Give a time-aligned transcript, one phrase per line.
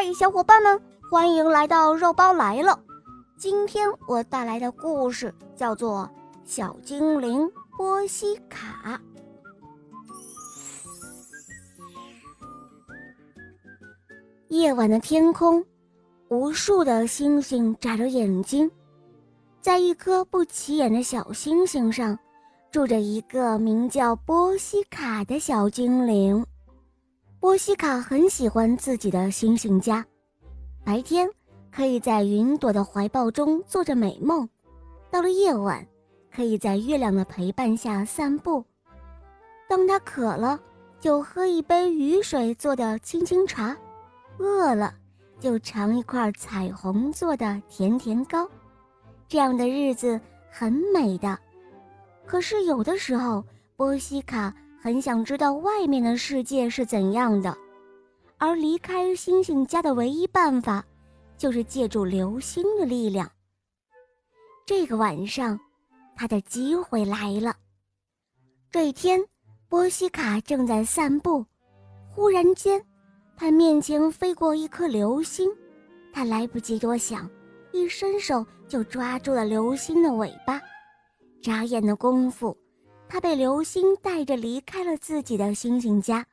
[0.00, 2.78] 嗨，小伙伴们，欢迎来到肉包来了。
[3.36, 6.08] 今天我带来的故事叫做
[6.44, 8.96] 《小精灵波西卡》。
[14.46, 15.66] 夜晚的天空，
[16.28, 18.70] 无数的星星眨着眼睛，
[19.60, 22.16] 在一颗不起眼的小星星上，
[22.70, 26.46] 住着一个名叫波西卡的小精灵。
[27.40, 30.04] 波西卡很喜欢自己的星星家，
[30.84, 31.28] 白天
[31.70, 34.48] 可以在云朵的怀抱中做着美梦，
[35.08, 35.86] 到了夜晚，
[36.34, 38.64] 可以在月亮的陪伴下散步。
[39.68, 40.58] 当他渴了，
[40.98, 43.72] 就喝一杯雨水做的清清茶；
[44.38, 44.92] 饿了，
[45.38, 48.48] 就尝一块彩虹做的甜甜糕。
[49.28, 50.20] 这样的日子
[50.50, 51.38] 很美的。
[52.26, 53.44] 可是有的时候，
[53.76, 54.52] 波西卡。
[54.80, 57.56] 很想知道外面的世界是怎样的，
[58.38, 60.84] 而离开星星家的唯一办法，
[61.36, 63.28] 就是借助流星的力量。
[64.64, 65.58] 这个晚上，
[66.14, 67.54] 他的机会来了。
[68.70, 69.20] 这一天，
[69.68, 71.44] 波西卡正在散步，
[72.08, 72.80] 忽然间，
[73.36, 75.50] 他面前飞过一颗流星，
[76.12, 77.28] 他来不及多想，
[77.72, 80.60] 一伸手就抓住了流星的尾巴，
[81.42, 82.56] 眨眼的功夫。
[83.08, 86.26] 他被流星带着离开了自己的星星家，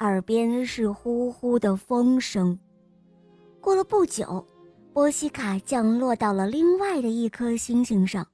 [0.00, 2.58] 耳边是呼呼的风声。
[3.60, 4.46] 过了不久，
[4.92, 8.26] 波西卡降落到了另外的一颗星星上，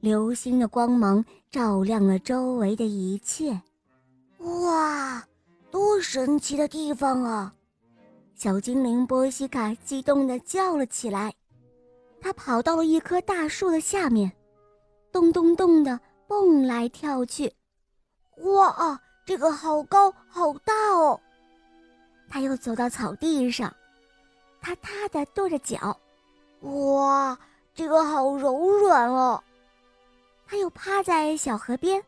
[0.00, 3.60] 流星的光芒照亮了周围的一切。
[4.38, 5.26] 哇，
[5.70, 7.52] 多神奇的地方啊！
[8.34, 11.34] 小精灵波西卡激动地叫了起来。
[12.20, 14.30] 他跑到了一棵大树的下面，
[15.10, 15.98] 咚咚咚的。
[16.28, 17.52] 蹦来跳去，
[18.38, 21.20] 哇，这个好高好大哦！
[22.28, 23.72] 他又走到草地上，
[24.60, 25.96] 踏踏的跺着脚，
[26.60, 27.38] 哇，
[27.74, 29.42] 这个好柔软哦！
[30.46, 32.02] 他又趴在小河边，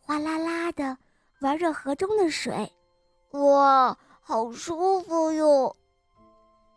[0.00, 0.96] 哗啦啦的
[1.40, 2.70] 玩着河中的水，
[3.32, 5.76] 哇，好舒服哟！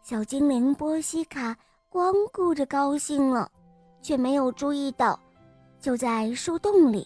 [0.01, 1.55] 小精灵波西卡
[1.89, 3.49] 光顾着高兴了，
[4.01, 5.17] 却没有注意到。
[5.83, 7.05] 就在树洞里，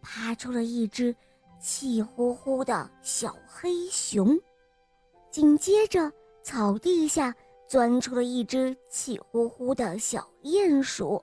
[0.00, 1.12] 爬出了一只
[1.58, 4.38] 气呼呼的小黑熊。
[5.28, 6.08] 紧接着，
[6.40, 7.34] 草地下
[7.66, 11.20] 钻出了一只气呼呼的小鼹鼠，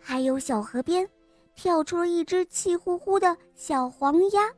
[0.00, 1.08] 还有小河边
[1.54, 4.50] 跳出了一只气呼呼的小黄鸭。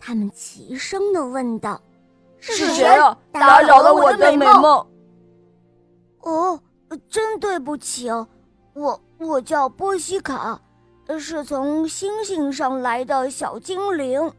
[0.00, 1.78] 他们齐声地问道
[2.40, 3.14] ：“是谁啊？
[3.30, 4.86] 打扰了我的美梦。
[6.24, 6.58] ”“哦，
[7.10, 8.26] 真对不起哦，
[8.72, 10.58] 我我叫波西卡。”
[11.18, 14.32] 是从星星上来的小精灵，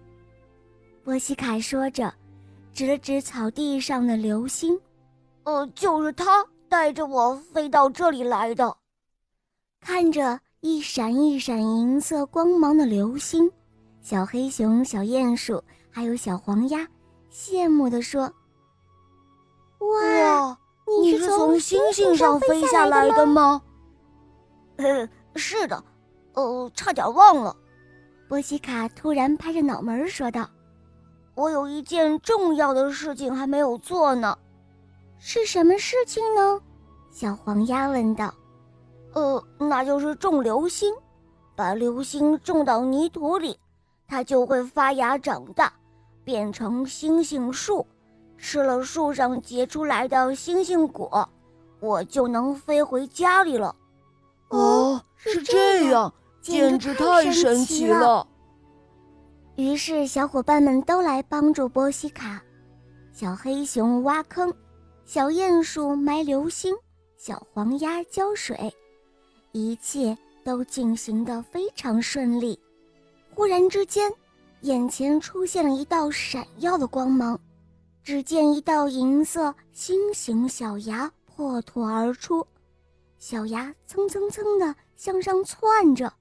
[1.04, 2.12] 波西卡说着，
[2.74, 4.80] 指了指草地上的流星。
[5.44, 8.76] 呃，就是它带着我飞到这里来的。
[9.82, 13.52] 看着一闪一闪银色光芒的流星，
[14.02, 16.88] 小黑熊、小鼹鼠还有小黄鸭
[17.32, 18.32] 羡慕地说
[19.80, 20.58] ：“哇，
[21.02, 23.62] 你是从星星上飞下来的吗
[24.78, 25.84] ？”“呃， 是的。”
[26.34, 27.56] 哦，差点忘了，
[28.28, 30.50] 波西卡突然拍着脑门说道
[31.36, 34.38] ：“我有一件重要的事情还没有做呢，
[35.20, 36.60] 是什么事情呢？”
[37.12, 38.34] 小黄鸭问道。
[39.14, 40.92] “呃，那就是种流星，
[41.56, 43.60] 把流星种到泥土里，
[44.08, 45.72] 它就会发芽长大，
[46.24, 47.86] 变成星星树，
[48.40, 51.30] 吃了树上结出来的星星果，
[51.80, 53.76] 我就能飞回家里了。”
[54.50, 56.12] 哦，是这样。
[56.44, 58.28] 简直太神奇了！
[59.56, 62.44] 于是小伙伴们都来帮助波西卡。
[63.14, 64.54] 小黑熊挖坑，
[65.06, 66.76] 小鼹鼠埋流星，
[67.18, 68.74] 小黄鸭浇水，
[69.54, 72.60] 一切都进行得非常顺利。
[73.34, 74.12] 忽然之间，
[74.62, 77.40] 眼前出现了一道闪耀的光芒，
[78.04, 82.46] 只见一道银色心形小牙破土而出，
[83.18, 86.12] 小牙蹭蹭蹭地向上窜着。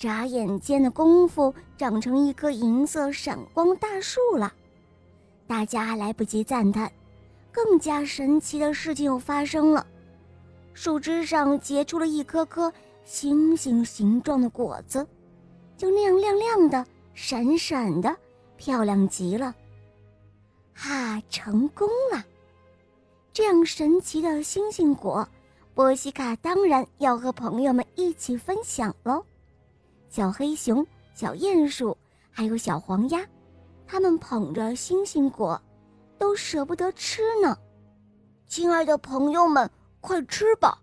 [0.00, 4.50] 眨眼间的功夫，长成一棵银色闪光大树了。
[5.46, 6.90] 大家来不及赞叹，
[7.52, 9.86] 更加神奇的事情又发生了：
[10.72, 12.72] 树枝上结出了一颗颗
[13.04, 15.06] 星星形状的果子，
[15.76, 18.16] 就那样亮亮的、闪闪的，
[18.56, 19.54] 漂亮极了。
[20.72, 22.24] 哈，成功了！
[23.34, 25.28] 这样神奇的星星果，
[25.74, 29.22] 波西卡当然要和朋友们一起分享喽。
[30.10, 30.84] 小黑熊、
[31.14, 31.96] 小鼹鼠，
[32.32, 33.24] 还有小黄鸭，
[33.86, 35.60] 他们捧着星星果，
[36.18, 37.56] 都舍不得吃呢。
[38.48, 39.70] 亲爱的朋友们，
[40.00, 40.76] 快吃吧！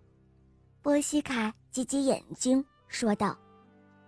[0.80, 3.36] 波西卡挤挤眼睛说道：“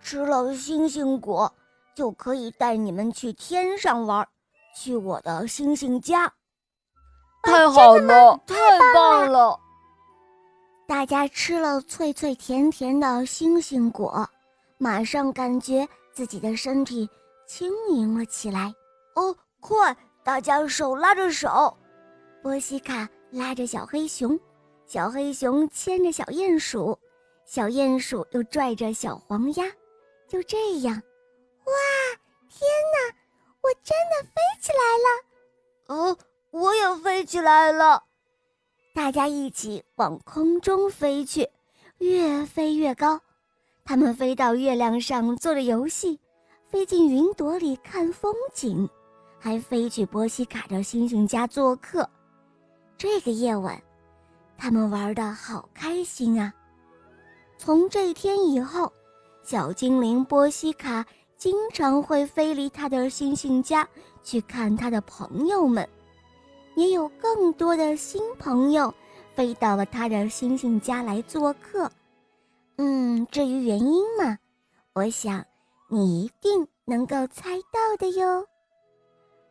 [0.00, 1.52] 吃了星星果，
[1.94, 4.26] 就可以带你们去天上玩，
[4.74, 6.32] 去我的星星家。”
[7.44, 8.56] 太好了，太
[8.94, 9.60] 棒了！
[10.88, 14.26] 大家吃了脆脆甜甜的星星果，
[14.82, 17.06] 马上感觉自己的身体
[17.46, 18.74] 轻盈了起来。
[19.14, 19.94] 哦，快，
[20.24, 21.76] 大家手拉着手！
[22.42, 24.40] 波西卡拉着小黑熊，
[24.86, 26.98] 小黑熊牵着小鼹鼠，
[27.44, 29.64] 小鼹鼠又拽着小黄鸭。
[30.26, 31.72] 就这样，哇！
[32.48, 33.14] 天哪，
[33.60, 36.10] 我真的飞起来了！
[36.10, 36.16] 哦。
[36.52, 38.02] 我也飞起来了，
[38.92, 41.48] 大家一起往空中飞去，
[41.98, 43.20] 越飞越高。
[43.90, 46.16] 他们飞到月亮上做着游戏，
[46.68, 48.88] 飞进云朵里看风景，
[49.36, 52.08] 还飞去波西卡的星星家做客。
[52.96, 53.82] 这个夜晚，
[54.56, 56.54] 他们玩的好开心啊！
[57.58, 58.92] 从这天以后，
[59.42, 61.04] 小精灵波西卡
[61.36, 63.84] 经常会飞离他的星星家
[64.22, 65.84] 去看他的朋友们。
[66.76, 68.94] 也有更多的新朋友
[69.34, 71.90] 飞到了他的星星家来做客。
[72.82, 74.38] 嗯，至于原因嘛，
[74.94, 75.44] 我想
[75.90, 78.46] 你一定能够猜到的哟。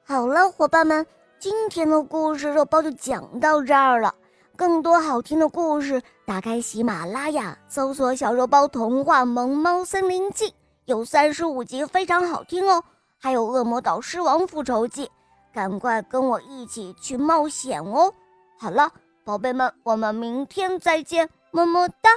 [0.03, 1.05] 好了，伙伴们，
[1.37, 4.15] 今天的故事肉包就讲到这儿了。
[4.55, 10.51] 更多好听的故事，打开喜马拉雅，搜索“小肉包童话萌猫森林记”，
[10.85, 12.83] 有三十五集，非常好听哦。
[13.19, 15.05] 还有《恶魔岛狮王复仇记》。
[15.53, 18.11] 赶快跟我一起去冒险哦！
[18.57, 18.91] 好了，
[19.23, 22.09] 宝贝们，我们明天再见，么么哒。